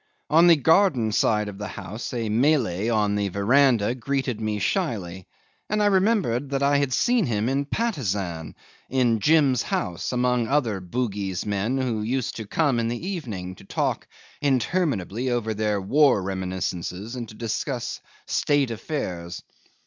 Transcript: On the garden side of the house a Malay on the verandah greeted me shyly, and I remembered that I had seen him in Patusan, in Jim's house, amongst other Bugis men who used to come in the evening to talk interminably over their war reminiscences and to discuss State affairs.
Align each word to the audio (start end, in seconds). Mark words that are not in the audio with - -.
On 0.31 0.47
the 0.47 0.55
garden 0.55 1.11
side 1.11 1.47
of 1.47 1.59
the 1.59 1.67
house 1.67 2.11
a 2.11 2.27
Malay 2.27 2.89
on 2.89 3.13
the 3.13 3.29
verandah 3.29 3.93
greeted 3.93 4.41
me 4.41 4.57
shyly, 4.57 5.27
and 5.69 5.83
I 5.83 5.85
remembered 5.85 6.49
that 6.49 6.63
I 6.63 6.77
had 6.77 6.91
seen 6.91 7.27
him 7.27 7.47
in 7.47 7.65
Patusan, 7.65 8.55
in 8.89 9.19
Jim's 9.19 9.61
house, 9.61 10.11
amongst 10.11 10.49
other 10.49 10.79
Bugis 10.81 11.45
men 11.45 11.77
who 11.77 12.01
used 12.01 12.35
to 12.37 12.47
come 12.47 12.79
in 12.79 12.87
the 12.87 13.07
evening 13.09 13.53
to 13.57 13.63
talk 13.63 14.07
interminably 14.41 15.29
over 15.29 15.53
their 15.53 15.79
war 15.79 16.19
reminiscences 16.23 17.15
and 17.15 17.29
to 17.29 17.35
discuss 17.35 18.01
State 18.25 18.71
affairs. 18.71 19.43